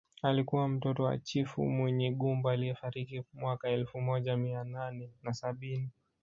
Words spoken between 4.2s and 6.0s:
mia nane na sabini